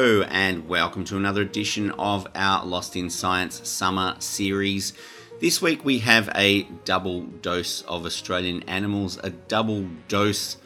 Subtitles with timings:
[0.00, 4.92] Hello, and welcome to another edition of our Lost in Science Summer Series.
[5.40, 10.56] This week we have a double dose of Australian animals, a double dose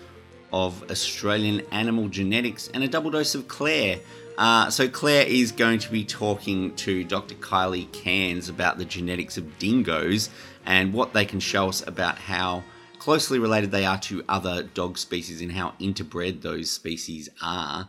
[0.52, 4.00] of Australian animal genetics, and a double dose of Claire.
[4.36, 7.34] Uh, so, Claire is going to be talking to Dr.
[7.36, 10.28] Kylie Cairns about the genetics of dingoes
[10.66, 12.62] and what they can show us about how
[12.98, 17.88] closely related they are to other dog species and how interbred those species are.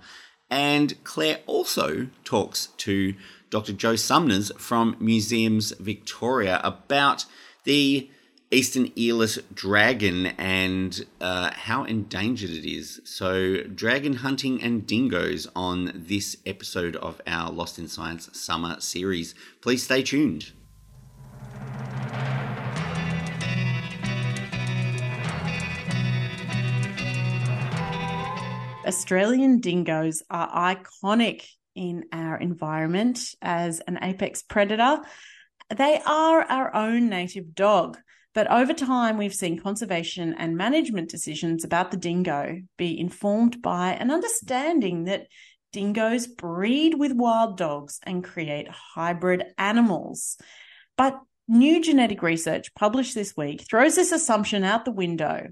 [0.53, 3.15] And Claire also talks to
[3.49, 3.73] Dr.
[3.73, 7.25] Jo Sumners from Museums Victoria about
[7.63, 8.07] the
[8.51, 13.01] eastern earless dragon and uh, how endangered it is.
[13.03, 19.33] So, dragon hunting and dingoes on this episode of our Lost in Science summer series.
[19.59, 20.51] Please stay tuned.
[28.93, 35.01] Australian dingoes are iconic in our environment as an apex predator.
[35.75, 37.97] They are our own native dog.
[38.35, 43.93] But over time, we've seen conservation and management decisions about the dingo be informed by
[43.93, 45.25] an understanding that
[45.71, 50.37] dingoes breed with wild dogs and create hybrid animals.
[50.99, 55.47] But new genetic research published this week throws this assumption out the window.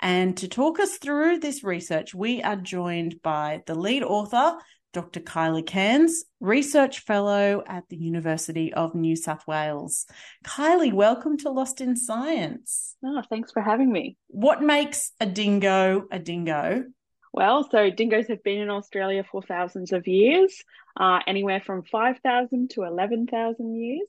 [0.00, 4.56] And to talk us through this research, we are joined by the lead author
[4.92, 5.20] Dr.
[5.20, 10.06] Kylie Cairns, Research Fellow at the University of New South Wales.
[10.44, 12.96] Kylie, welcome to Lost in Science.
[13.04, 14.16] Oh, thanks for having me.
[14.26, 16.86] What makes a dingo a dingo?
[17.32, 20.64] Well, so dingoes have been in Australia for thousands of years,
[20.98, 24.08] uh, anywhere from 5,000 to 11,000 years.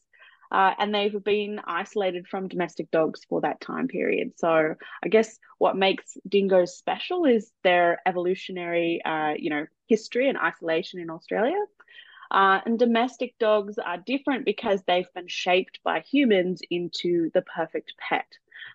[0.51, 4.33] Uh, and they've been isolated from domestic dogs for that time period.
[4.37, 10.37] So I guess what makes dingoes special is their evolutionary, uh, you know, history and
[10.37, 11.63] isolation in Australia.
[12.29, 17.93] Uh, and domestic dogs are different because they've been shaped by humans into the perfect
[17.97, 18.25] pet.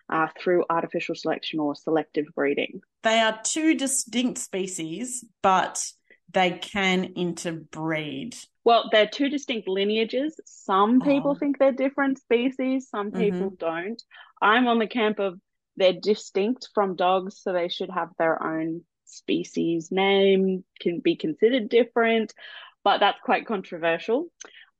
[0.09, 2.81] Uh, through artificial selection or selective breeding.
[3.03, 5.91] They are two distinct species, but
[6.33, 8.37] they can interbreed.
[8.67, 10.41] Well, they're two distinct lineages.
[10.43, 11.35] Some people oh.
[11.35, 13.65] think they're different species, some people mm-hmm.
[13.65, 14.03] don't.
[14.41, 15.39] I'm on the camp of
[15.77, 21.69] they're distinct from dogs, so they should have their own species name, can be considered
[21.69, 22.33] different,
[22.83, 24.27] but that's quite controversial.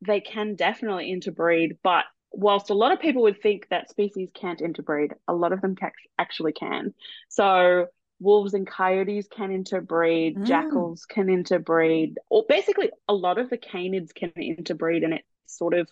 [0.05, 2.03] They can definitely interbreed, but
[2.33, 5.75] whilst a lot of people would think that species can't interbreed, a lot of them
[6.19, 6.93] actually can.
[7.29, 7.87] So
[8.19, 10.45] wolves and coyotes can interbreed, mm.
[10.45, 15.73] jackals can interbreed, or basically a lot of the canids can interbreed, and it sort
[15.73, 15.87] of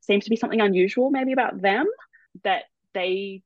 [0.00, 1.86] seems to be something unusual maybe about them
[2.44, 3.42] that they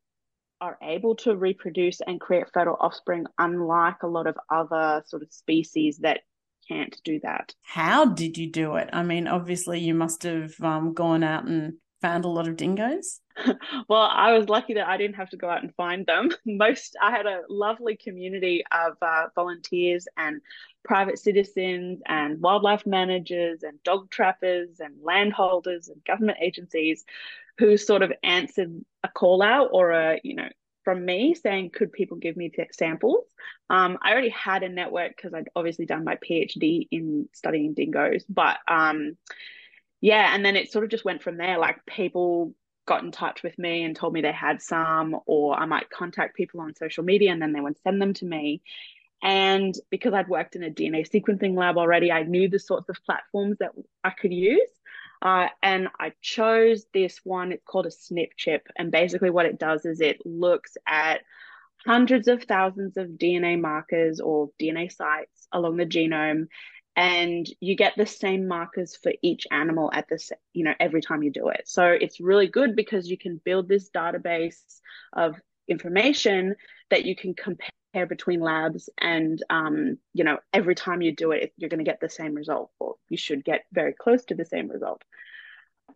[0.60, 5.32] are able to reproduce and create fertile offspring, unlike a lot of other sort of
[5.32, 6.20] species that
[6.66, 7.54] can't do that.
[7.62, 8.88] How did you do it?
[8.92, 13.20] I mean, obviously, you must have um, gone out and found a lot of dingoes?
[13.88, 16.30] well, I was lucky that I didn't have to go out and find them.
[16.46, 20.40] Most, I had a lovely community of uh, volunteers and
[20.84, 27.04] private citizens and wildlife managers and dog trappers and landholders and government agencies
[27.58, 30.48] who sort of answered a call out or a, you know,
[30.84, 33.24] from me saying, could people give me samples?
[33.68, 38.24] Um, I already had a network because I'd obviously done my PhD in studying dingoes,
[38.28, 39.16] but um,
[40.00, 41.58] yeah, and then it sort of just went from there.
[41.58, 42.54] Like people
[42.86, 46.36] got in touch with me and told me they had some, or I might contact
[46.36, 48.62] people on social media and then they would send them to me.
[49.22, 53.02] And because I'd worked in a DNA sequencing lab already, I knew the sorts of
[53.04, 53.72] platforms that
[54.04, 54.70] I could use.
[55.22, 57.50] Uh, and I chose this one.
[57.50, 58.68] It's called a SNP chip.
[58.76, 61.22] And basically, what it does is it looks at
[61.86, 66.48] hundreds of thousands of DNA markers or DNA sites along the genome
[66.96, 71.22] and you get the same markers for each animal at this you know every time
[71.22, 74.80] you do it so it's really good because you can build this database
[75.12, 75.36] of
[75.68, 76.56] information
[76.90, 81.52] that you can compare between labs and um, you know every time you do it
[81.56, 84.44] you're going to get the same result or you should get very close to the
[84.44, 85.02] same result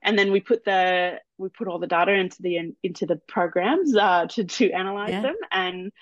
[0.02, 3.94] and then we put the we put all the data into the into the programs
[3.96, 5.22] uh, to to analyze yeah.
[5.22, 5.92] them and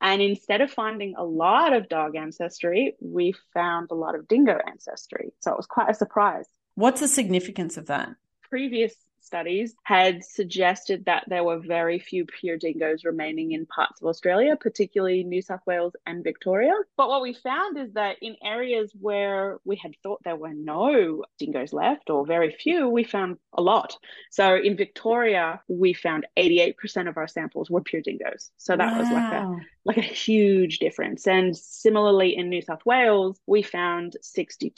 [0.00, 4.58] and instead of finding a lot of dog ancestry, we found a lot of dingo
[4.66, 5.32] ancestry.
[5.40, 6.46] So it was quite a surprise.
[6.74, 8.10] What's the significance of that?
[8.48, 14.08] Previous studies had suggested that there were very few pure dingoes remaining in parts of
[14.08, 16.72] Australia, particularly New South Wales and Victoria.
[16.96, 21.24] But what we found is that in areas where we had thought there were no
[21.38, 23.96] dingoes left or very few, we found a lot.
[24.30, 28.50] So in Victoria, we found 88% of our samples were pure dingoes.
[28.56, 28.98] So that wow.
[28.98, 31.26] was like a like a huge difference.
[31.26, 34.72] And similarly in New South Wales, we found 62%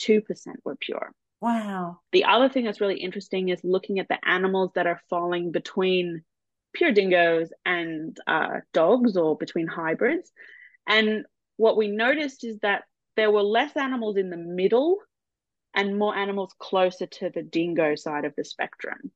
[0.64, 1.12] were pure.
[1.42, 1.98] Wow.
[2.12, 6.22] The other thing that's really interesting is looking at the animals that are falling between
[6.72, 10.30] pure dingoes and uh, dogs or between hybrids.
[10.86, 12.84] And what we noticed is that
[13.16, 14.98] there were less animals in the middle
[15.74, 19.10] and more animals closer to the dingo side of the spectrum.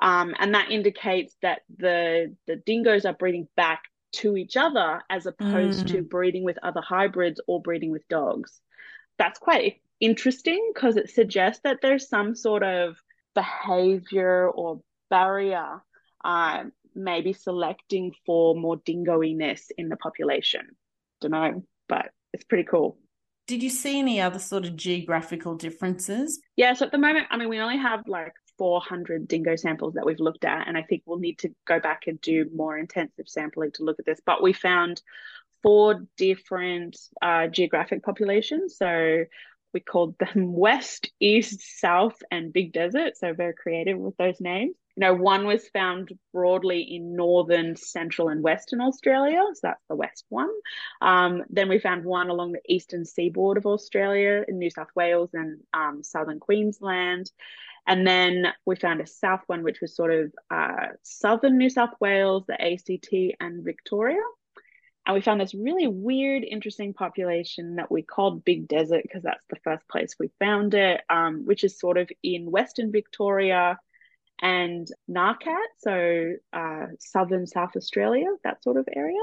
[0.00, 3.82] Um, and that indicates that the the dingoes are breeding back
[4.12, 5.92] to each other as opposed mm.
[5.92, 8.60] to breeding with other hybrids or breeding with dogs.
[9.18, 12.96] That's quite interesting because it suggests that there's some sort of
[13.34, 15.82] behavior or barrier,
[16.24, 16.64] uh,
[16.94, 20.62] maybe selecting for more dingoiness in the population.
[21.20, 22.98] Don't know, but it's pretty cool.
[23.46, 26.40] Did you see any other sort of geographical differences?
[26.56, 30.04] Yeah, so at the moment, I mean, we only have like 400 dingo samples that
[30.04, 33.28] we've looked at, and I think we'll need to go back and do more intensive
[33.28, 34.20] sampling to look at this.
[34.26, 35.00] But we found
[35.62, 38.76] four different uh, geographic populations.
[38.76, 39.24] So
[39.76, 43.18] we called them West, East, South, and Big Desert.
[43.18, 44.74] So very creative with those names.
[44.96, 49.42] You know, one was found broadly in northern, central, and western Australia.
[49.52, 50.48] So that's the west one.
[51.02, 55.28] Um, then we found one along the eastern seaboard of Australia in New South Wales
[55.34, 57.30] and um, southern Queensland.
[57.86, 61.92] And then we found a south one, which was sort of uh, southern New South
[62.00, 64.22] Wales, the ACT, and Victoria.
[65.06, 69.44] And we found this really weird, interesting population that we called Big Desert because that's
[69.48, 73.78] the first place we found it, um, which is sort of in Western Victoria
[74.42, 79.22] and Ngarkat, so uh, southern South Australia, that sort of area.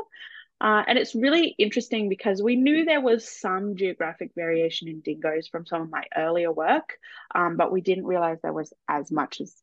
[0.61, 5.47] Uh, and it's really interesting because we knew there was some geographic variation in dingoes
[5.49, 6.97] from some of my earlier work,
[7.35, 9.53] um, but we didn't realize there was as much as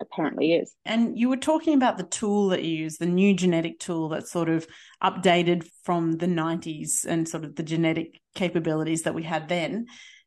[0.00, 0.74] apparently is.
[0.84, 4.30] And you were talking about the tool that you use, the new genetic tool that's
[4.30, 4.66] sort of
[5.02, 9.86] updated from the 90s and sort of the genetic capabilities that we had then.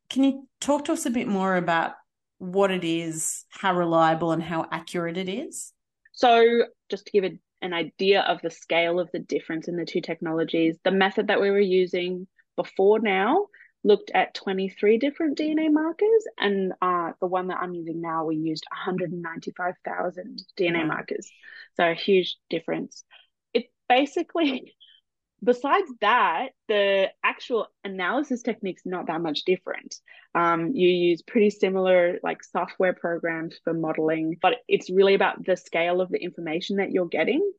[0.09, 1.94] Can you talk to us a bit more about
[2.38, 5.71] what it is, how reliable and how accurate it is?
[6.11, 9.85] So, just to give a, an idea of the scale of the difference in the
[9.85, 13.47] two technologies, the method that we were using before now
[13.83, 18.35] looked at 23 different DNA markers, and uh, the one that I'm using now, we
[18.35, 21.30] used 195,000 DNA markers.
[21.75, 23.03] So a huge difference.
[23.53, 24.74] It basically,
[25.44, 29.95] besides that, the actual analysis technique's not that much different.
[30.33, 35.57] Um, you use pretty similar like software programs for modeling, but it's really about the
[35.57, 37.51] scale of the information that you're getting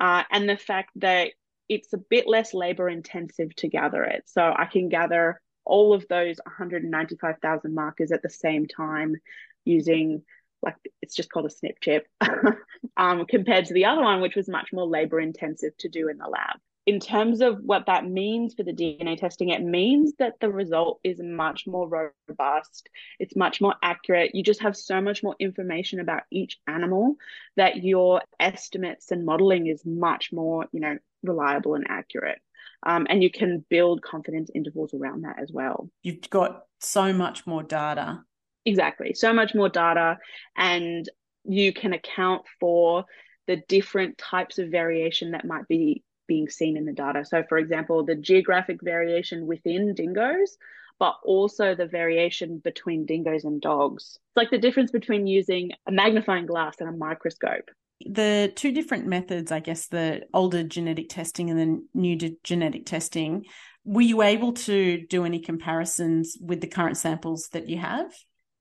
[0.00, 1.32] uh, and the fact that
[1.68, 4.24] it's a bit less labor intensive to gather it.
[4.26, 9.16] So I can gather all of those 195,000 markers at the same time
[9.64, 10.22] using
[10.62, 12.06] like it's just called a SNP chip
[12.96, 16.18] um, compared to the other one, which was much more labor intensive to do in
[16.18, 16.56] the lab.
[16.84, 20.98] In terms of what that means for the DNA testing, it means that the result
[21.04, 22.88] is much more robust.
[23.20, 24.34] It's much more accurate.
[24.34, 27.16] You just have so much more information about each animal
[27.56, 32.40] that your estimates and modeling is much more, you know, reliable and accurate.
[32.84, 35.88] Um, and you can build confidence intervals around that as well.
[36.02, 38.22] You've got so much more data.
[38.64, 39.14] Exactly.
[39.14, 40.18] So much more data.
[40.56, 41.08] And
[41.44, 43.04] you can account for
[43.46, 47.24] the different types of variation that might be being seen in the data.
[47.24, 50.56] So, for example, the geographic variation within dingoes,
[50.98, 54.18] but also the variation between dingoes and dogs.
[54.28, 57.70] It's like the difference between using a magnifying glass and a microscope
[58.10, 63.44] the two different methods, I guess, the older genetic testing and the new genetic testing,
[63.84, 68.12] were you able to do any comparisons with the current samples that you have?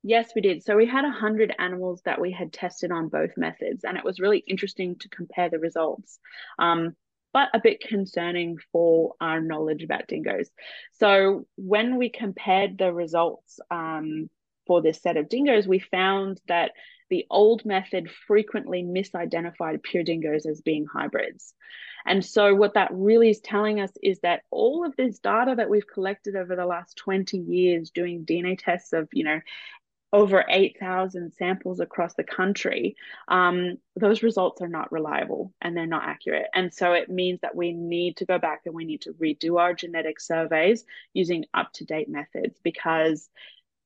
[0.04, 0.64] Yes, we did.
[0.64, 4.20] So we had 100 animals that we had tested on both methods, and it was
[4.20, 6.18] really interesting to compare the results.
[6.58, 6.96] Um,
[7.34, 10.50] but a bit concerning for our knowledge about dingoes.
[11.00, 14.30] So when we compared the results um,
[14.72, 16.72] for this set of dingoes, we found that
[17.10, 21.54] the old method frequently misidentified pure dingoes as being hybrids.
[22.06, 25.70] And so, what that really is telling us is that all of this data that
[25.70, 29.42] we've collected over the last 20 years doing DNA tests of, you know,
[30.14, 32.96] over 8,000 samples across the country,
[33.28, 36.48] um, those results are not reliable and they're not accurate.
[36.54, 39.60] And so it means that we need to go back and we need to redo
[39.60, 43.30] our genetic surveys using up to date methods because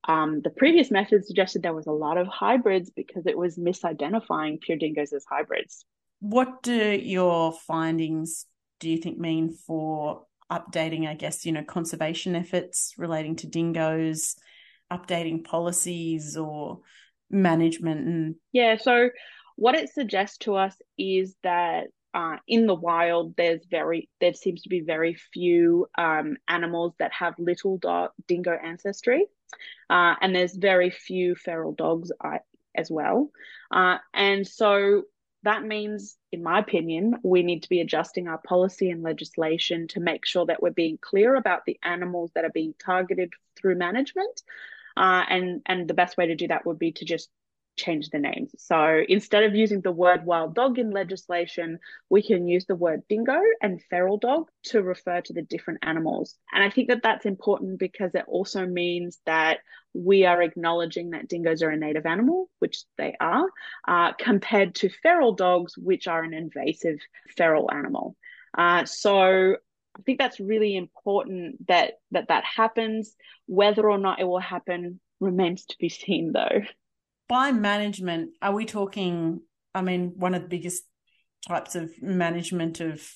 [0.07, 4.61] Um, the previous method suggested there was a lot of hybrids because it was misidentifying
[4.61, 5.85] pure dingoes as hybrids.
[6.19, 8.45] What do your findings,
[8.79, 14.35] do you think, mean for updating, I guess, you know, conservation efforts relating to dingoes,
[14.91, 16.79] updating policies or
[17.29, 18.07] management?
[18.07, 19.09] And yeah, so
[19.55, 24.61] what it suggests to us is that uh, in the wild, there's very there seems
[24.61, 27.79] to be very few um, animals that have little
[28.27, 29.25] dingo ancestry,
[29.89, 32.11] uh, and there's very few feral dogs
[32.75, 33.31] as well.
[33.71, 35.03] Uh, and so
[35.43, 39.99] that means, in my opinion, we need to be adjusting our policy and legislation to
[39.99, 44.41] make sure that we're being clear about the animals that are being targeted through management.
[44.97, 47.29] Uh, and and the best way to do that would be to just
[47.75, 48.51] change the names.
[48.57, 51.79] So instead of using the word wild dog in legislation,
[52.09, 56.35] we can use the word dingo and feral dog to refer to the different animals.
[56.53, 59.59] And I think that that's important because it also means that
[59.93, 63.47] we are acknowledging that dingoes are a native animal, which they are,
[63.87, 66.99] uh, compared to feral dogs, which are an invasive
[67.37, 68.15] feral animal.
[68.57, 69.55] Uh, so
[69.97, 73.15] I think that's really important that that that happens.
[73.47, 76.61] Whether or not it will happen remains to be seen, though
[77.27, 79.41] by management, are we talking?
[79.73, 80.83] I mean, one of the biggest
[81.47, 83.07] types of management of,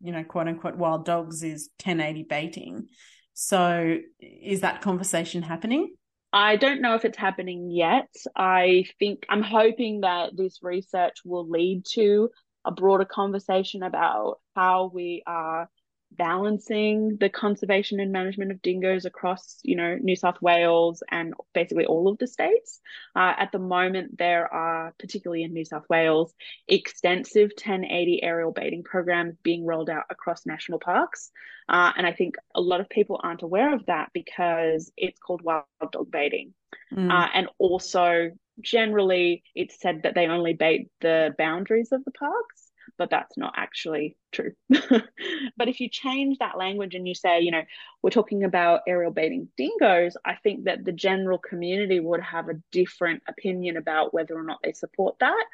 [0.00, 2.86] you know, quote unquote wild dogs is 1080 baiting.
[3.34, 5.94] So is that conversation happening?
[6.32, 8.08] I don't know if it's happening yet.
[8.36, 12.28] I think I'm hoping that this research will lead to
[12.64, 15.70] a broader conversation about how we are
[16.10, 21.84] balancing the conservation and management of dingoes across, you know, New South Wales and basically
[21.84, 22.80] all of the states.
[23.14, 26.34] Uh, at the moment, there are, particularly in New South Wales,
[26.66, 31.30] extensive 1080 aerial baiting programs being rolled out across national parks.
[31.68, 35.42] Uh, and I think a lot of people aren't aware of that because it's called
[35.42, 36.54] wild dog baiting.
[36.92, 37.12] Mm.
[37.12, 42.67] Uh, and also, generally, it's said that they only bait the boundaries of the parks
[42.96, 44.52] but that's not actually true.
[44.68, 47.62] but if you change that language and you say, you know,
[48.02, 52.60] we're talking about aerial baiting dingoes, I think that the general community would have a
[52.72, 55.44] different opinion about whether or not they support that.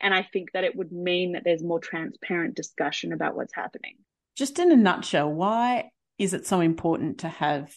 [0.00, 3.96] And I think that it would mean that there's more transparent discussion about what's happening.
[4.36, 7.76] Just in a nutshell, why is it so important to have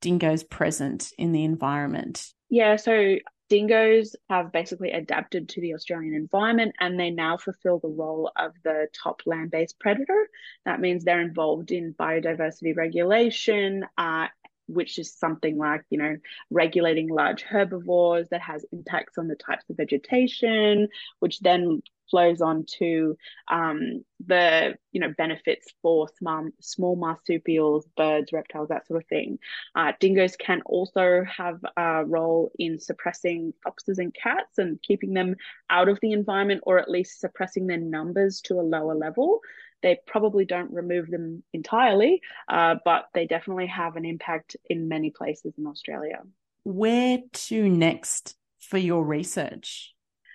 [0.00, 2.28] dingoes present in the environment?
[2.50, 3.16] Yeah, so
[3.48, 8.52] dingoes have basically adapted to the Australian environment and they now fulfill the role of
[8.62, 10.28] the top land based predator.
[10.64, 14.28] That means they're involved in biodiversity regulation, uh,
[14.66, 16.16] which is something like, you know,
[16.50, 20.88] regulating large herbivores that has impacts on the types of vegetation,
[21.20, 23.16] which then flows on to
[23.48, 29.38] um, the you know benefits for small, small marsupials, birds, reptiles, that sort of thing.
[29.74, 35.34] Uh, dingoes can also have a role in suppressing foxes and cats and keeping them
[35.70, 39.40] out of the environment, or at least suppressing their numbers to a lower level.
[39.82, 45.10] They probably don't remove them entirely, uh, but they definitely have an impact in many
[45.10, 46.20] places in Australia.
[46.64, 49.94] Where to next for your research?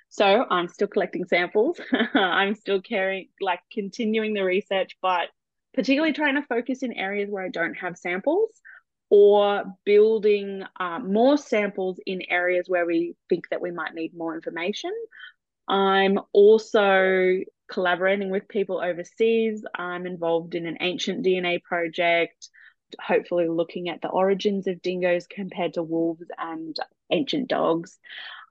[0.09, 1.79] So I'm still collecting samples.
[2.13, 5.29] I'm still carrying, like, continuing the research, but
[5.73, 8.49] particularly trying to focus in areas where I don't have samples
[9.09, 14.35] or building uh, more samples in areas where we think that we might need more
[14.35, 14.91] information.
[15.67, 19.63] I'm also collaborating with people overseas.
[19.75, 22.49] I'm involved in an ancient DNA project,
[22.99, 26.75] hopefully looking at the origins of dingoes compared to wolves and
[27.11, 27.99] ancient dogs.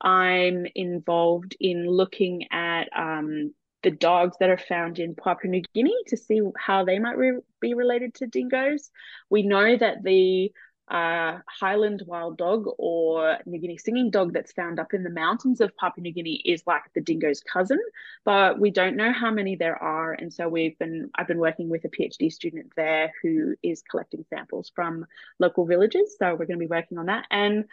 [0.00, 5.96] I'm involved in looking at um, the dogs that are found in Papua New Guinea
[6.08, 8.90] to see how they might re- be related to dingoes.
[9.30, 10.52] We know that the
[10.90, 15.61] uh, Highland wild dog or New Guinea singing dog that's found up in the mountains
[15.61, 17.80] of Papua New Guinea is like the dingo's cousin,
[18.25, 20.12] but we don't know how many there are.
[20.12, 24.25] And so we've been I've been working with a PhD student there who is collecting
[24.30, 25.07] samples from
[25.38, 26.16] local villages.
[26.18, 27.26] So we're going to be working on that.
[27.30, 27.66] And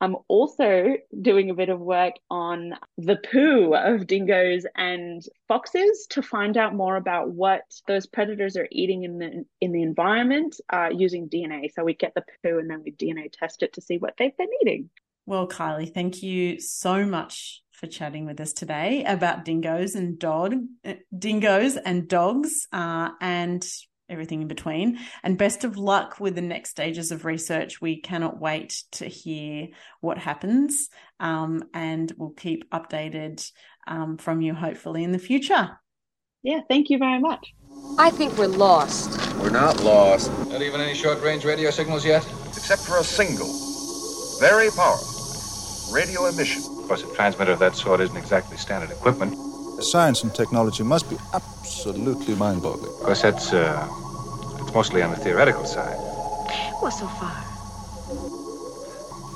[0.00, 6.22] I'm also doing a bit of work on the poo of dingoes and foxes to
[6.22, 10.90] find out more about what those predators are eating in the in the environment uh,
[10.94, 11.72] using DNA.
[11.72, 14.36] So we get the poo and then we DNA test it to see what they've
[14.36, 14.90] been eating.
[15.26, 20.54] Well, Kylie, thank you so much for chatting with us today about dingoes and dog
[20.84, 23.66] uh, dingoes and dogs uh, and
[24.08, 24.98] everything in between.
[25.22, 27.80] And best of luck with the next stages of research.
[27.80, 29.68] We cannot wait to hear
[30.00, 30.88] what happens.
[31.20, 33.50] Um, and we'll keep updated
[33.86, 35.78] um, from you hopefully in the future.
[36.42, 37.54] Yeah, thank you very much.
[37.98, 39.10] I think we're lost.
[39.36, 40.30] We're not lost.
[40.48, 42.26] Not even any short range radio signals yet?
[42.48, 43.48] Except for a single.
[44.40, 45.14] very powerful.
[45.92, 46.62] Radio emission.
[46.62, 49.34] Of course, a transmitter of that sort isn't exactly standard equipment.
[49.80, 52.92] Science and technology must be absolutely mind-boggling.
[52.92, 53.88] Of course, that's uh,
[54.60, 55.98] it's mostly on the theoretical side.
[56.80, 57.44] Well, so far.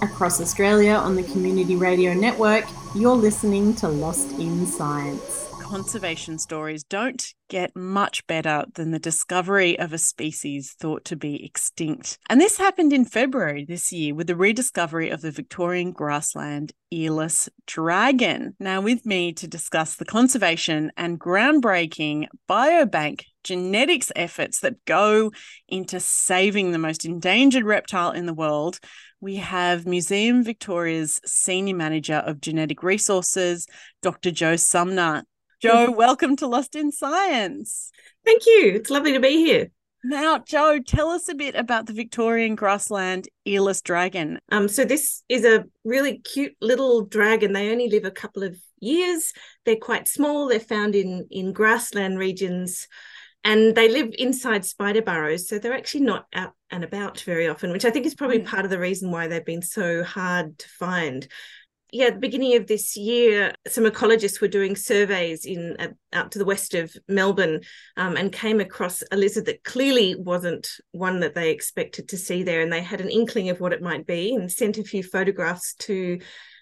[0.02, 2.64] Across Australia on the Community Radio Network,
[2.95, 9.78] you're listening to Lost in Science conservation stories don't get much better than the discovery
[9.78, 12.18] of a species thought to be extinct.
[12.30, 17.50] And this happened in February this year with the rediscovery of the Victorian grassland earless
[17.66, 18.56] dragon.
[18.58, 25.32] Now, with me to discuss the conservation and groundbreaking biobank genetics efforts that go
[25.68, 28.80] into saving the most endangered reptile in the world
[29.20, 33.66] we have Museum Victoria's Senior Manager of Genetic Resources,
[34.00, 34.30] Dr.
[34.30, 35.25] Jo Sumner.
[35.60, 37.90] Jo, welcome to Lost in Science.
[38.24, 38.74] Thank you.
[38.76, 39.72] It's lovely to be here.
[40.04, 44.38] Now, Jo, tell us a bit about the Victorian grassland earless dragon.
[44.52, 47.52] Um, so this is a really cute little dragon.
[47.52, 49.32] They only live a couple of years.
[49.64, 50.46] They're quite small.
[50.46, 52.86] They're found in in grassland regions,
[53.42, 55.48] and they live inside spider burrows.
[55.48, 58.46] So they're actually not out and about very often, which I think is probably mm.
[58.46, 61.26] part of the reason why they've been so hard to find
[61.90, 66.33] yeah, at the beginning of this year, some ecologists were doing surveys in uh, out
[66.33, 67.61] to the west of Melbourne
[67.97, 72.42] um, and came across a lizard that clearly wasn't one that they expected to see
[72.42, 72.61] there.
[72.61, 75.75] And they had an inkling of what it might be and sent a few photographs
[75.80, 76.18] to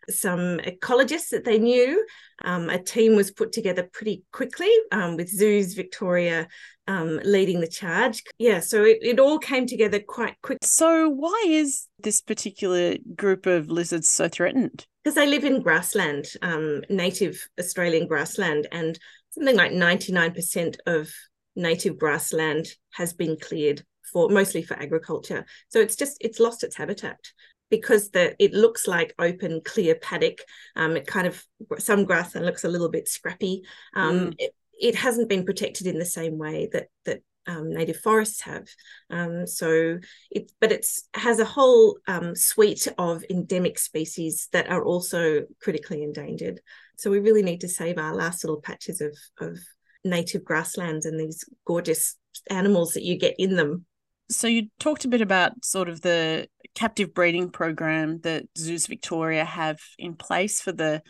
[0.08, 2.04] some ecologists that they knew.
[2.44, 6.46] Um, a team was put together pretty quickly um, with Zoos Victoria
[6.86, 8.22] um, leading the charge.
[8.38, 10.58] Yeah, so it, it all came together quite quick.
[10.62, 14.86] So, why is this particular group of lizards so threatened?
[15.06, 18.98] Because they live in grassland, um, native Australian grassland, and
[19.30, 21.08] something like 99% of
[21.54, 25.46] native grassland has been cleared for mostly for agriculture.
[25.68, 27.20] So it's just it's lost its habitat
[27.70, 30.38] because the it looks like open clear paddock
[30.74, 31.40] um, it kind of
[31.78, 33.62] some grassland looks a little bit scrappy
[33.94, 34.34] um, mm.
[34.38, 38.66] it, it, hasn't been protected in the same way that that native forests have.
[39.10, 39.98] Um, so
[40.30, 46.02] it but it's has a whole um, suite of endemic species that are also critically
[46.02, 46.60] endangered.
[46.98, 49.58] So we really need to save our last little patches of of
[50.04, 52.16] native grasslands and these gorgeous
[52.50, 53.84] animals that you get in them.
[54.28, 59.44] So you talked a bit about sort of the captive breeding program that Zoos Victoria
[59.44, 61.02] have in place for the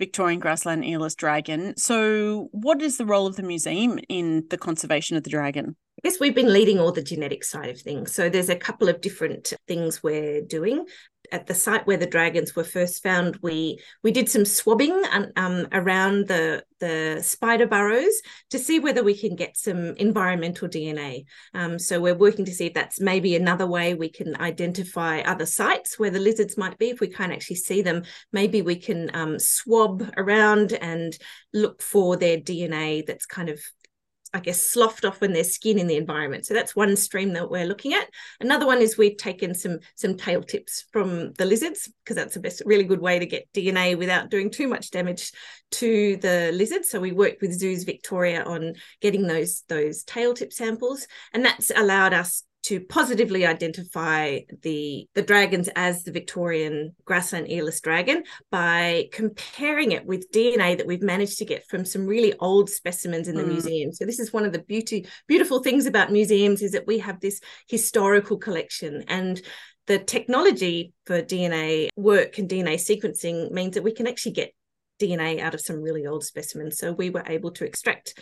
[0.00, 1.76] Victorian grassland earless dragon.
[1.76, 5.76] So, what is the role of the museum in the conservation of the dragon?
[5.98, 8.12] I guess we've been leading all the genetic side of things.
[8.14, 10.86] So, there's a couple of different things we're doing
[11.32, 15.02] at the site where the dragons were first found, we we did some swabbing
[15.36, 21.24] um, around the the spider burrows to see whether we can get some environmental DNA.
[21.54, 25.46] Um, so we're working to see if that's maybe another way we can identify other
[25.46, 26.90] sites where the lizards might be.
[26.90, 31.16] If we can't actually see them, maybe we can um, swab around and
[31.52, 33.60] look for their DNA that's kind of
[34.32, 36.46] I guess, sloughed off when there's skin in the environment.
[36.46, 38.08] So that's one stream that we're looking at.
[38.40, 42.40] Another one is we've taken some some tail tips from the lizards because that's a
[42.40, 45.32] best really good way to get DNA without doing too much damage
[45.72, 46.90] to the lizards.
[46.90, 51.70] So we worked with Zoos Victoria on getting those those tail tip samples, and that's
[51.74, 59.08] allowed us to positively identify the the dragons as the Victorian grassland earless dragon by
[59.12, 63.36] comparing it with DNA that we've managed to get from some really old specimens in
[63.36, 63.48] the mm.
[63.48, 63.92] museum.
[63.92, 67.20] So this is one of the beauty beautiful things about museums is that we have
[67.20, 69.40] this historical collection and
[69.86, 74.52] the technology for DNA work and DNA sequencing means that we can actually get
[75.00, 76.78] DNA out of some really old specimens.
[76.78, 78.18] So we were able to extract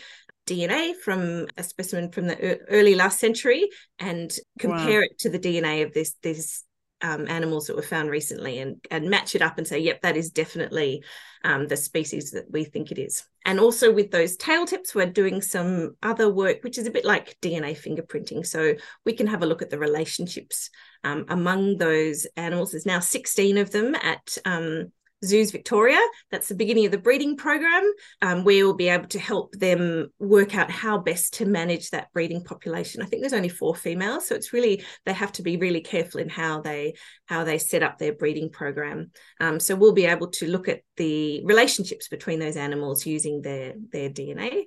[0.48, 5.06] DNA from a specimen from the early last century and compare wow.
[5.10, 6.64] it to the DNA of this these
[7.00, 10.16] um, animals that were found recently and and match it up and say, yep, that
[10.16, 11.04] is definitely
[11.44, 13.24] um, the species that we think it is.
[13.44, 17.04] And also with those tail tips, we're doing some other work, which is a bit
[17.04, 18.44] like DNA fingerprinting.
[18.44, 20.70] So we can have a look at the relationships
[21.04, 22.72] um, among those animals.
[22.72, 24.92] There's now 16 of them at um,
[25.24, 25.98] Zoos Victoria.
[26.30, 27.90] That's the beginning of the breeding program.
[28.22, 32.12] Um, we will be able to help them work out how best to manage that
[32.12, 33.02] breeding population.
[33.02, 36.20] I think there's only four females, so it's really they have to be really careful
[36.20, 36.94] in how they
[37.26, 39.10] how they set up their breeding program.
[39.40, 43.74] Um, so we'll be able to look at the relationships between those animals using their
[43.92, 44.64] their DNA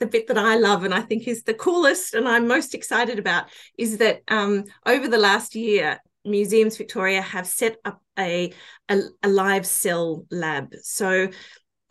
[0.00, 3.18] the bit that I love and I think is the coolest and I'm most excited
[3.18, 3.46] about
[3.78, 8.52] is that um, over the last year, Museums Victoria have set up a,
[8.88, 10.74] a, a live cell lab.
[10.82, 11.28] So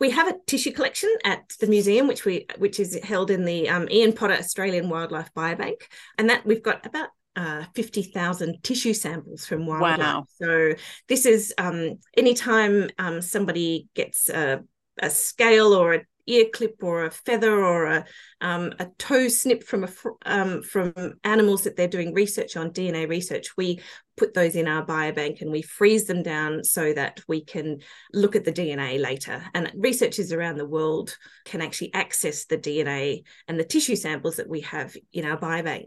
[0.00, 3.68] we have a tissue collection at the museum, which we which is held in the
[3.68, 5.82] um, Ian Potter Australian Wildlife Biobank,
[6.18, 9.98] and that we've got about uh, 50,000 tissue samples from wildlife.
[9.98, 10.26] Wow.
[10.40, 10.74] So
[11.08, 14.62] this is um, anytime um, somebody gets a,
[15.00, 18.04] a scale or a ear clip or a feather or a,
[18.40, 19.88] um, a toe snip from a
[20.24, 20.92] um, from
[21.24, 23.80] animals that they're doing research on DNA research, we
[24.16, 27.78] put those in our biobank and we freeze them down so that we can
[28.12, 29.42] look at the DNA later.
[29.54, 34.48] And researchers around the world can actually access the DNA and the tissue samples that
[34.48, 35.86] we have in our biobank.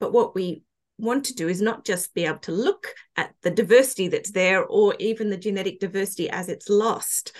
[0.00, 0.62] But what we
[0.98, 4.64] want to do is not just be able to look at the diversity that's there
[4.64, 7.32] or even the genetic diversity as it's lost,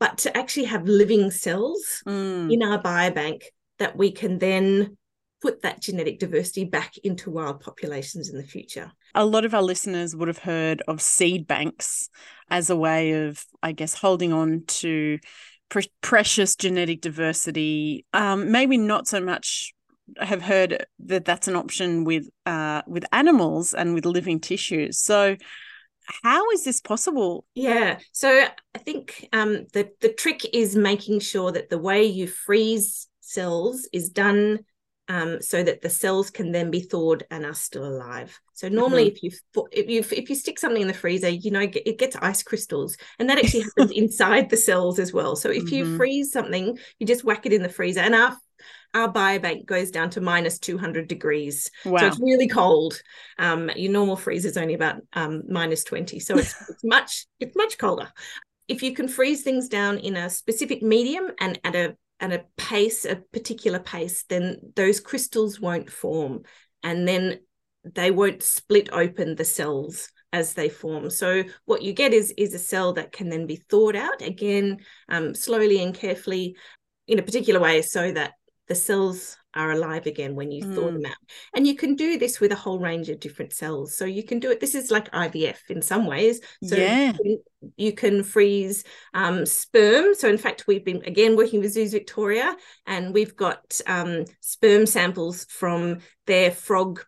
[0.00, 2.52] but to actually have living cells Mm.
[2.52, 3.42] in our biobank
[3.78, 4.96] that we can then
[5.40, 8.90] put that genetic diversity back into wild populations in the future.
[9.14, 12.10] A lot of our listeners would have heard of seed banks
[12.50, 15.18] as a way of, I guess, holding on to
[15.70, 18.04] pre- precious genetic diversity.
[18.12, 19.72] Um, maybe not so much
[20.18, 24.98] have heard that that's an option with uh, with animals and with living tissues.
[24.98, 25.36] So,
[26.22, 27.44] how is this possible?
[27.54, 27.98] Yeah.
[28.12, 33.08] So I think um, the the trick is making sure that the way you freeze
[33.20, 34.60] cells is done
[35.10, 38.40] um, so that the cells can then be thawed and are still alive.
[38.52, 39.32] So normally, if you
[39.72, 42.96] if you if you stick something in the freezer, you know it gets ice crystals,
[43.18, 45.34] and that actually happens inside the cells as well.
[45.34, 45.96] So if you Mhm.
[45.96, 48.36] freeze something, you just whack it in the freezer, and our
[48.94, 51.72] our biobank goes down to minus 200 degrees.
[51.84, 51.98] Wow.
[51.98, 53.02] So it's really cold.
[53.36, 56.20] Um, your normal freezer is only about um, minus 20.
[56.20, 58.12] So it's, it's much, it's much colder.
[58.68, 62.44] If you can freeze things down in a specific medium and at a at a
[62.56, 66.42] pace, a particular pace, then those crystals won't form.
[66.82, 67.40] And then
[67.84, 71.10] they won't split open the cells as they form.
[71.10, 74.78] So what you get is is a cell that can then be thawed out again,
[75.08, 76.56] um, slowly and carefully
[77.08, 78.34] in a particular way, so that
[78.68, 80.94] the cells are alive again when you thaw Mm.
[80.94, 81.16] them out.
[81.54, 83.96] And you can do this with a whole range of different cells.
[83.96, 84.60] So you can do it.
[84.60, 86.40] This is like IVF in some ways.
[86.62, 87.12] So Yeah.
[87.24, 90.14] you can, you can freeze um, sperm.
[90.14, 94.86] So in fact, we've been again working with Zoos Victoria, and we've got um, sperm
[94.86, 97.04] samples from their frog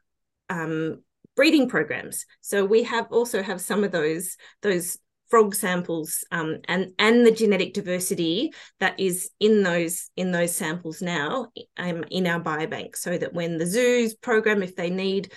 [0.48, 1.02] um,
[1.36, 2.26] breeding programs.
[2.40, 4.98] So we have also have some of those those
[5.32, 11.00] frog samples um, and and the genetic diversity that is in those in those samples
[11.00, 11.46] now
[11.78, 15.32] um, in our biobank, so that when the zoos program, if they need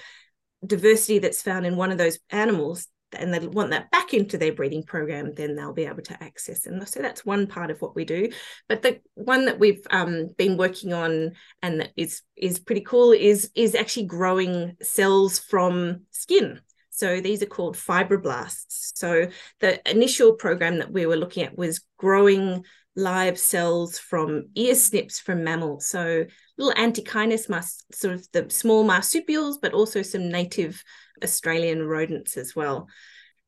[0.66, 4.52] diversity that's found in one of those animals and they want that back into their
[4.52, 6.66] breeding program, then they'll be able to access.
[6.66, 8.28] And so that's one part of what we do.
[8.68, 11.32] But the one that we've um, been working on
[11.62, 16.60] and that is is pretty cool is is actually growing cells from skin.
[16.98, 18.92] So these are called fibroblasts.
[18.96, 19.28] So
[19.60, 22.64] the initial program that we were looking at was growing
[22.96, 25.88] live cells from ear snips from mammals.
[25.88, 26.26] So
[26.58, 30.82] little antechinus, mas- sort of the small marsupials, but also some native
[31.24, 32.88] Australian rodents as well.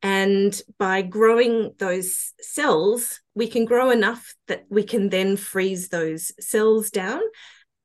[0.03, 6.31] And by growing those cells, we can grow enough that we can then freeze those
[6.39, 7.21] cells down.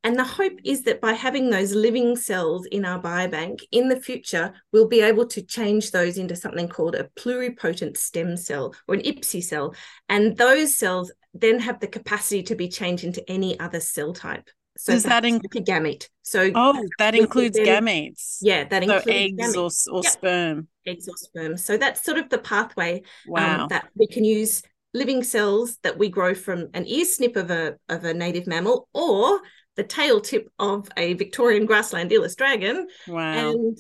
[0.05, 4.01] And the hope is that by having those living cells in our biobank in the
[4.01, 8.95] future, we'll be able to change those into something called a pluripotent stem cell or
[8.97, 9.75] an iPSC cell.
[10.09, 14.51] And those cells then have the capacity to be changed into any other cell type.
[14.77, 16.09] So Does that like gamete?
[16.23, 18.39] So Oh, that includes then- gametes.
[18.41, 19.87] Yeah, that So includes eggs or, gametes.
[19.93, 20.13] or Yep.
[20.13, 20.69] sperm.
[20.87, 21.57] eggs or sperm.
[21.59, 23.67] So that's sort of the pathway um, Wow.
[23.69, 24.63] that we can use
[24.95, 28.89] living cells that we grow from an ear snip of a of a native mammal
[28.93, 29.41] or
[29.77, 32.89] the tail tip of a Victorian grassland earless dragon.
[33.09, 33.51] wow.
[33.51, 33.79] And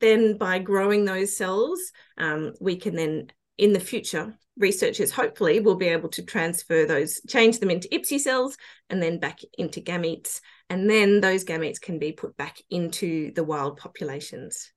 [0.00, 1.80] then by growing those cells,
[2.18, 7.20] um, we can then in the future, researchers hopefully will be able to transfer those,
[7.28, 8.56] change them into iPSC cells
[8.90, 10.40] and then back into gametes.
[10.70, 14.72] And then those gametes can be put back into the wild populations.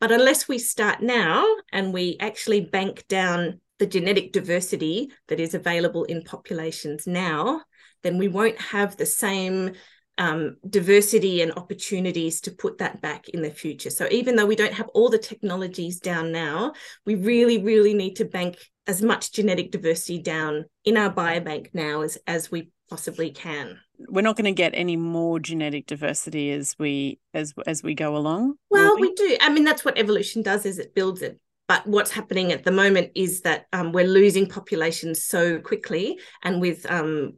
[0.00, 5.54] But unless we start now and we actually bank down the genetic diversity that is
[5.54, 7.62] available in populations now,
[8.02, 9.72] then we won't have the same
[10.18, 13.88] um, diversity and opportunities to put that back in the future.
[13.88, 16.74] So even though we don't have all the technologies down now,
[17.06, 22.02] we really, really need to bank as much genetic diversity down in our biobank now
[22.02, 23.78] as, as we possibly can.
[24.08, 28.16] We're not going to get any more genetic diversity as we as as we go
[28.16, 28.54] along.
[28.70, 29.36] Well, we do.
[29.40, 31.38] I mean, that's what evolution does is it builds it.
[31.68, 36.60] But what's happening at the moment is that um, we're losing populations so quickly, and
[36.60, 37.34] with um,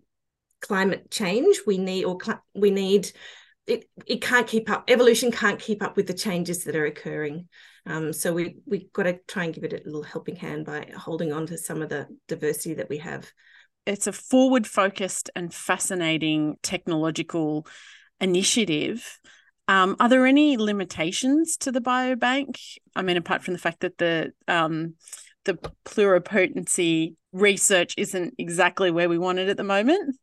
[0.62, 3.12] climate change, we need or cl- we need
[3.66, 3.84] it.
[4.06, 4.84] It can't keep up.
[4.88, 7.48] Evolution can't keep up with the changes that are occurring.
[7.86, 10.90] Um, so we we got to try and give it a little helping hand by
[10.96, 13.30] holding on to some of the diversity that we have.
[13.86, 17.66] it's a forward focused and fascinating technological
[18.20, 19.18] initiative
[19.68, 22.58] Um, are there any limitations to the biobank?
[22.96, 24.94] I mean, apart from the fact that the um,
[25.44, 30.16] the pluripotency research isn't exactly where we want it at the moment.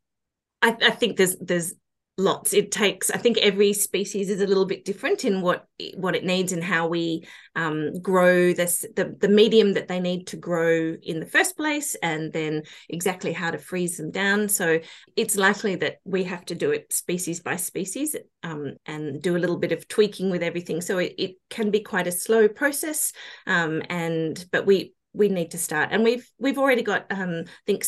[0.62, 1.74] I, I think there's there's
[2.20, 2.52] lots.
[2.52, 6.24] It takes i think every species is a little bit different in what what it
[6.24, 10.96] needs and how we um, grow this the, the medium that they need to grow
[11.02, 14.48] in the first place and then exactly how to freeze them down.
[14.48, 14.80] So
[15.16, 19.38] it's likely that we have to do it species by species um, and do a
[19.38, 20.80] little bit of tweaking with everything.
[20.80, 23.12] So it, it can be quite a slow process
[23.46, 25.88] um, and but we we need to start.
[25.90, 27.84] And we've we've already got um, i think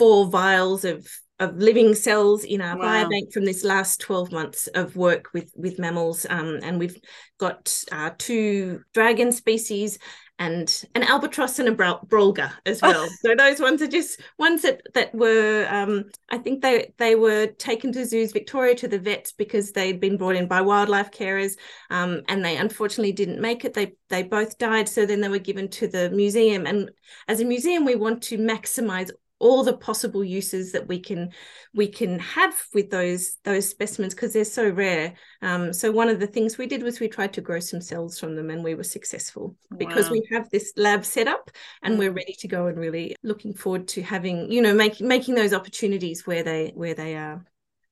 [0.00, 1.06] 74 vials of
[1.38, 2.84] of living cells in our wow.
[2.84, 6.26] biobank from this last 12 months of work with with mammals.
[6.28, 6.98] Um, and we've
[7.38, 9.98] got uh, two dragon species
[10.38, 13.06] and an albatross and a brolga as well.
[13.22, 17.46] So those ones are just ones that that were um, i think they they were
[17.46, 21.56] taken to zoos victoria to the vets because they'd been brought in by wildlife carers
[21.90, 23.74] um, and they unfortunately didn't make it.
[23.74, 24.88] They they both died.
[24.88, 26.66] So then they were given to the museum.
[26.66, 26.90] And
[27.28, 29.10] as a museum we want to maximize
[29.40, 31.30] all the possible uses that we can
[31.74, 35.14] we can have with those those specimens because they're so rare.
[35.42, 38.18] Um, so one of the things we did was we tried to grow some cells
[38.20, 39.78] from them, and we were successful wow.
[39.78, 41.50] because we have this lab set up,
[41.82, 45.34] and we're ready to go and really looking forward to having you know making making
[45.34, 47.44] those opportunities where they where they are.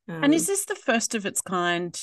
[0.09, 1.99] Um, and is this the first of its kind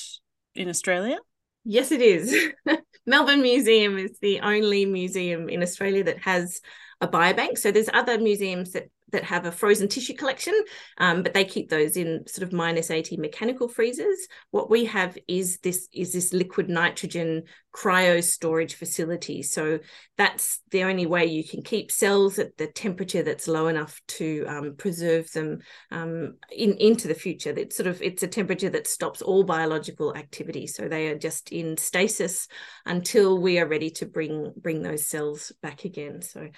[0.56, 1.18] in Australia?
[1.64, 2.36] Yes, it is.
[3.08, 6.62] Melbourne Museum is the only museum in Australia that has
[7.02, 7.58] a biobank.
[7.58, 10.54] So there's other museums that that have a frozen tissue collection,
[10.98, 14.28] um, but they keep those in sort of minus 80 mechanical freezers.
[14.52, 19.44] What we have is this is this liquid nitrogen cryo storage facility.
[19.44, 19.80] So
[20.18, 24.46] that's the only way you can keep cells at the temperature that's low enough to
[24.48, 25.60] um, preserve them
[25.92, 27.54] um, in into the future.
[27.56, 30.68] It's sort of it's a temperature that stops all biological activity.
[30.68, 32.48] So they are just in stasis
[32.86, 36.22] until we are ready to bring bring those cells back again.
[36.22, 36.50] So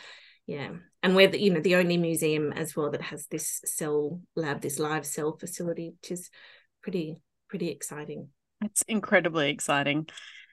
[0.47, 0.69] yeah.
[1.03, 4.61] And we're the, you know the only museum as well that has this cell lab
[4.61, 6.29] this live cell facility which is
[6.81, 7.17] pretty
[7.49, 8.29] pretty exciting.
[8.63, 10.07] It's incredibly exciting.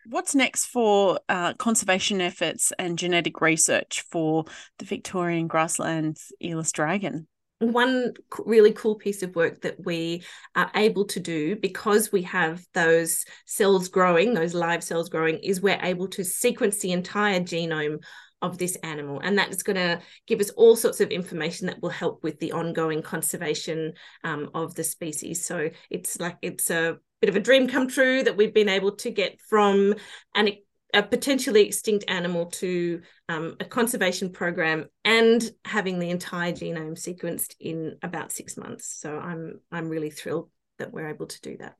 [0.07, 4.45] What's next for uh, conservation efforts and genetic research for
[4.79, 7.27] the victorian grasslands earless dragon?
[7.61, 8.13] One
[8.45, 10.23] really cool piece of work that we
[10.55, 15.63] are able to do because we have those cells growing, those live cells growing, is
[15.63, 18.01] we're able to sequence the entire genome
[18.43, 19.21] of this animal.
[19.23, 22.39] And that is going to give us all sorts of information that will help with
[22.41, 25.47] the ongoing conservation um, of the species.
[25.47, 28.97] So it's like it's a bit of a dream come true that we've been able
[28.97, 29.95] to get from
[30.35, 30.51] an
[30.93, 37.57] a potentially extinct animal to um, a conservation program and having the entire genome sequenced
[37.59, 38.95] in about six months.
[39.01, 41.75] So I'm I'm really thrilled that we're able to do that.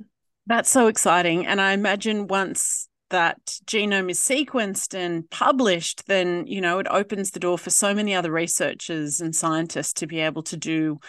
[0.47, 1.47] That's so exciting.
[1.47, 7.31] And I imagine once that genome is sequenced and published, then you know it opens
[7.31, 11.01] the door for so many other researchers and scientists to be able to do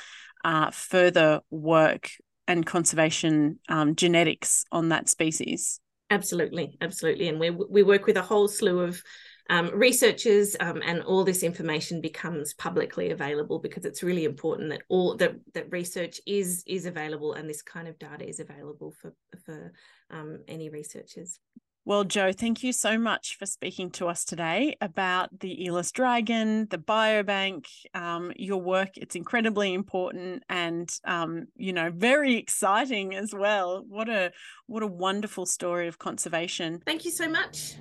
[0.43, 2.09] uh, further work
[2.47, 5.79] and conservation um, genetics on that species.
[6.11, 9.01] Absolutely, absolutely, and we we work with a whole slew of
[9.49, 14.81] um, researchers, um, and all this information becomes publicly available because it's really important that
[14.89, 19.13] all that that research is is available and this kind of data is available for
[19.45, 19.71] for
[20.11, 21.39] um, any researchers.
[21.87, 26.65] Well, Jo, thank you so much for speaking to us today about the earless dragon,
[26.71, 28.97] the biobank, um, your work.
[28.97, 33.85] It's incredibly important and um, you know very exciting as well.
[33.87, 34.31] What a
[34.65, 36.81] what a wonderful story of conservation.
[36.87, 37.75] Thank you so much.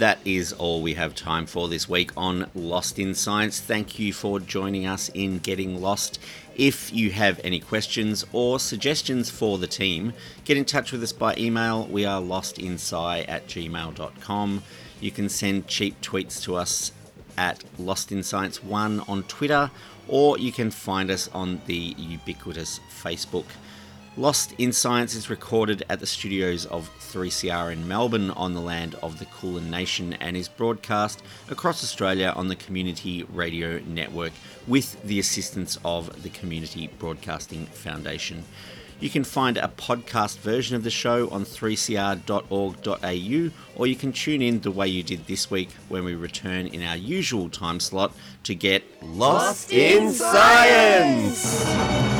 [0.00, 3.60] That is all we have time for this week on Lost in Science.
[3.60, 6.18] Thank you for joining us in Getting Lost.
[6.56, 10.14] If you have any questions or suggestions for the team,
[10.46, 11.84] get in touch with us by email.
[11.84, 14.62] We are lostinsci at gmail.com.
[15.02, 16.92] You can send cheap tweets to us
[17.36, 19.70] at Lost in Science 1 on Twitter,
[20.08, 23.44] or you can find us on the ubiquitous Facebook.
[24.16, 28.96] Lost in Science is recorded at the studios of 3CR in Melbourne on the land
[29.04, 34.32] of the Kulin Nation and is broadcast across Australia on the Community Radio Network
[34.66, 38.42] with the assistance of the Community Broadcasting Foundation.
[38.98, 44.42] You can find a podcast version of the show on 3cr.org.au or you can tune
[44.42, 48.12] in the way you did this week when we return in our usual time slot
[48.42, 52.19] to get Lost in Science!